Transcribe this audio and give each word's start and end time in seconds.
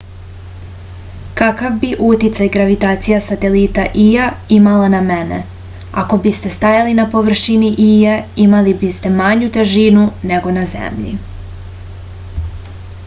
kakav 1.41 1.73
bi 1.81 1.89
uticaj 2.05 2.47
gravitacija 2.55 3.17
satelita 3.25 3.83
ija 4.05 4.29
imala 4.55 4.87
na 4.93 5.01
mene 5.09 5.37
ako 6.03 6.17
biste 6.25 6.53
stajali 6.55 6.95
na 7.01 7.05
površini 7.13 7.69
ije 7.85 8.15
imali 8.47 8.73
biste 8.85 9.11
manju 9.19 9.51
težinu 9.59 10.07
nego 10.33 10.55
na 10.57 10.65
zemlji 10.73 11.13